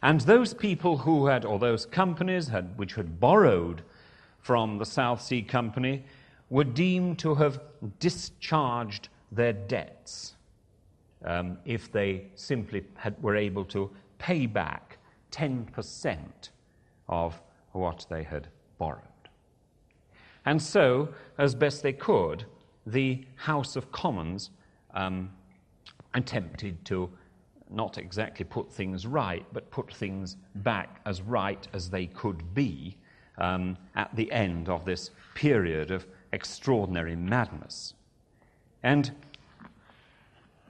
[0.02, 3.82] And those people who had, or those companies had, which had borrowed
[4.40, 6.04] from the South Sea Company,
[6.50, 7.60] were deemed to have
[7.98, 10.33] discharged their debts
[11.24, 14.98] um, if they simply had, were able to pay back
[15.32, 16.18] 10%
[17.08, 17.40] of
[17.72, 18.48] what they had
[18.78, 19.00] borrowed.
[20.46, 21.08] And so,
[21.38, 22.44] as best they could,
[22.86, 24.50] the House of Commons
[24.92, 25.30] um,
[26.12, 27.10] attempted to
[27.70, 32.96] not exactly put things right, but put things back as right as they could be
[33.38, 37.94] um, at the end of this period of extraordinary madness.
[38.82, 39.12] And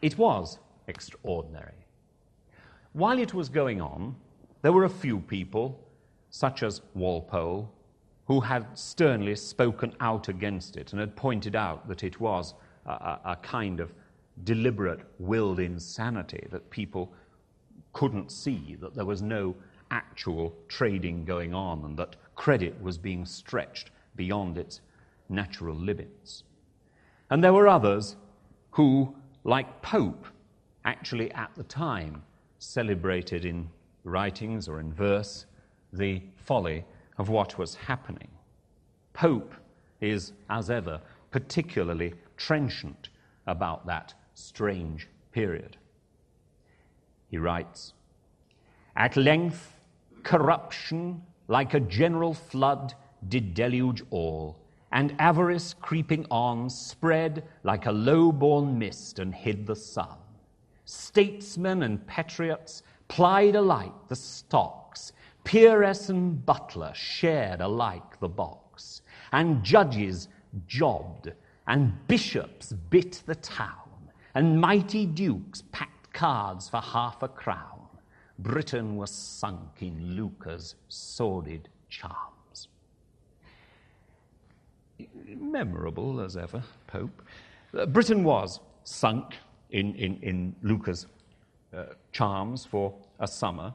[0.05, 1.87] it was extraordinary.
[2.93, 4.15] While it was going on,
[4.61, 5.81] there were a few people,
[6.29, 7.73] such as Walpole,
[8.27, 12.53] who had sternly spoken out against it and had pointed out that it was
[12.85, 13.95] a, a, kind of
[14.45, 17.11] deliberate willed insanity, that people
[17.95, 19.57] couldn't see that there was no
[19.91, 24.83] actual trading going on and that credit was being stretched beyond its
[25.31, 26.45] natural limits.
[27.31, 28.17] And there were others
[28.73, 30.27] who, like Pope,
[30.85, 32.23] actually at the time
[32.59, 33.69] celebrated in
[34.05, 35.47] writings or in verse
[35.93, 36.85] the folly
[37.19, 38.29] of what was happening.
[39.13, 39.55] Pope
[40.01, 43.11] is, as ever, particularly trenchant
[43.47, 45.77] about that strange period.
[47.29, 47.93] He writes
[48.97, 49.81] At length,
[50.23, 52.95] corruption, like a general flood,
[53.29, 54.59] did deluge all,
[54.95, 60.17] and avarice creeping on spread like a low born mist and hid the sun.
[60.85, 69.65] Statesmen and patriots plied alike the stocks, peeress and butler shared alike the box, and
[69.65, 70.29] judges
[70.69, 71.33] jobbed,
[71.67, 77.81] and bishops bit the town, and mighty dukes packed cards for half a crown.
[78.39, 82.44] Britain was sunk in lucre's sordid charms.
[85.27, 87.23] Memorable as ever, Pope.
[87.77, 89.35] Uh, Britain was sunk
[89.71, 91.07] in, in, in lucre's
[91.77, 93.75] uh, charms for a summer.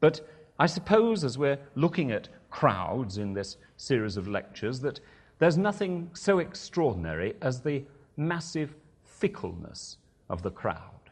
[0.00, 0.20] But
[0.58, 5.00] I suppose as we're looking at crowds in this series of lectures, that
[5.38, 7.84] there's nothing so extraordinary as the
[8.16, 9.96] massive fickleness
[10.28, 11.10] of the crowd.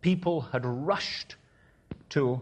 [0.00, 1.36] People had rushed
[2.10, 2.40] to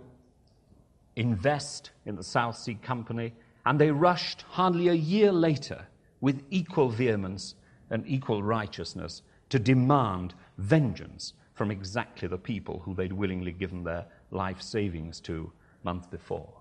[1.17, 3.35] invest in the South Sea Company,
[3.67, 5.85] and they rushed hardly a year later
[6.21, 7.55] with equal vehemence
[7.91, 14.07] and equal righteousness to demand vengeance from exactly the people who they'd willingly given their
[14.31, 15.51] life savings to
[15.83, 16.53] month before.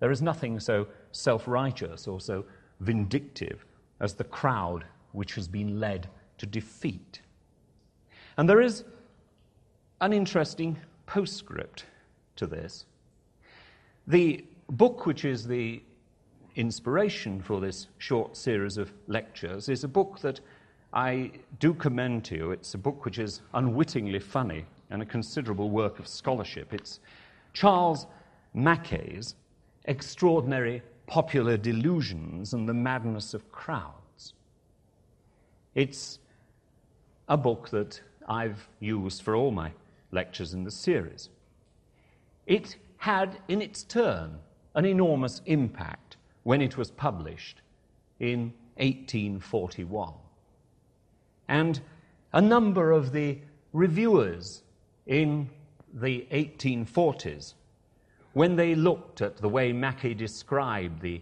[0.00, 2.44] There is nothing so self righteous or so
[2.80, 3.64] vindictive
[4.00, 6.08] as the crowd which has been led
[6.38, 7.20] to defeat.
[8.36, 8.84] And there is
[10.00, 11.84] an interesting postscript
[12.36, 12.84] to this.
[14.06, 15.82] The book which is the
[16.56, 20.40] inspiration for this short series of lectures is a book that
[20.92, 21.30] I
[21.60, 22.50] do commend to you.
[22.50, 26.72] It's a book which is unwittingly funny and a considerable work of scholarship.
[26.72, 27.00] It's
[27.52, 28.06] Charles
[28.54, 29.34] Mackay's
[29.84, 34.32] Extraordinary Popular Delusions and the Madness of Crowds.
[35.74, 36.18] It's
[37.28, 39.72] a book that I've used for all my
[40.10, 41.28] lectures in the series.
[42.46, 44.38] It had, in its turn,
[44.74, 46.05] an enormous impact
[46.46, 47.60] when it was published
[48.20, 50.12] in 1841.
[51.48, 51.80] And
[52.32, 53.36] a number of the
[53.72, 54.62] reviewers
[55.06, 55.50] in
[55.92, 57.54] the 1840s,
[58.34, 61.20] when they looked at the way Mackay described the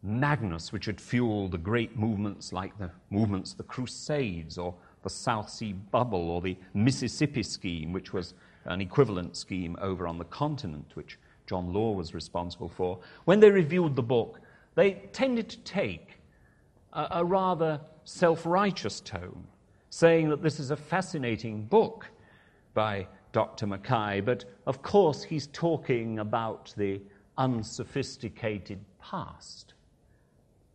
[0.00, 5.10] madness which had fueled the great movements like the movements of the Crusades or the
[5.10, 8.34] South Sea Bubble or the Mississippi Scheme, which was
[8.66, 13.50] an equivalent scheme over on the continent, which John Law was responsible for, when they
[13.50, 14.38] reviewed the book,
[14.74, 16.18] they tended to take
[16.92, 19.46] a, a rather self righteous tone
[19.90, 22.08] saying that this is a fascinating book
[22.74, 23.66] by Dr.
[23.66, 27.00] Mackay, but of course he's talking about the
[27.36, 29.74] unsophisticated past.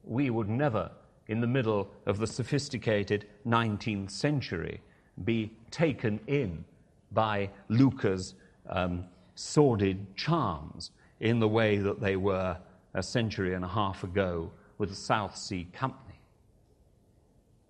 [0.04, 0.92] We would never,
[1.28, 4.82] in the middle of the sophisticated 19th century,
[5.24, 6.64] be taken in
[7.12, 8.36] by lucre's
[8.70, 12.58] um, sordid charms in the way that they were
[12.94, 16.20] a century and a half ago with the South Sea Company.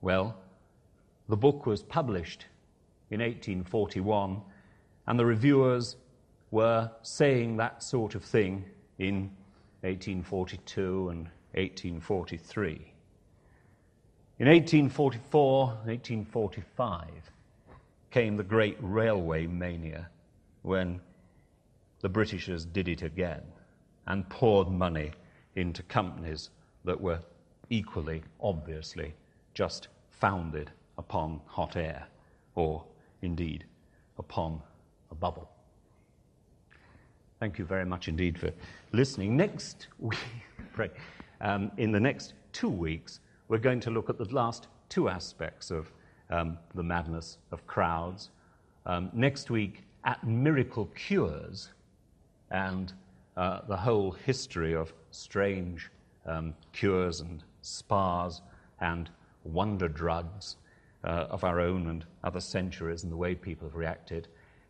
[0.01, 0.37] Well,
[1.27, 2.45] the book was published
[3.09, 4.41] in 1841,
[5.07, 5.97] and the reviewers
[6.51, 8.65] were saying that sort of thing
[8.99, 9.31] in
[9.81, 12.93] 1842 and 1843.
[14.39, 17.07] In 1844, 1845
[18.11, 20.09] came the great railway mania
[20.61, 21.01] when
[22.01, 23.41] the Britishers did it again
[24.07, 25.11] and poured money
[25.55, 26.49] into companies
[26.85, 27.19] that were
[27.69, 29.13] equally, obviously,
[29.53, 32.07] just founded upon hot air,
[32.55, 32.83] or
[33.21, 33.65] indeed
[34.17, 34.61] upon
[35.11, 35.49] a bubble.
[37.39, 38.51] Thank you very much indeed for
[38.93, 39.37] listening.
[39.37, 40.17] Next week,
[41.41, 45.69] um, in the next two weeks, we're going to look at the last two aspects
[45.69, 45.91] of
[46.29, 48.29] um, the madness of crowds.
[48.85, 51.69] Um, next week, at miracle cures
[52.49, 52.93] and
[53.37, 55.91] uh, the whole history of strange
[56.25, 58.41] um, cures and spas
[58.81, 59.09] and
[59.43, 60.57] wonder drugs
[61.03, 64.27] uh, of our own and other centuries and the way people have reacted.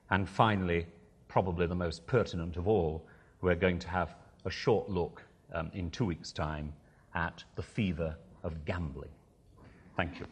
[0.09, 0.86] And finally,
[1.30, 3.05] probably the most pertinent of all,
[3.41, 6.74] we're going to have a short look um, in two weeks' time
[7.15, 9.09] at the fever of gambling.
[9.95, 10.26] Thank you.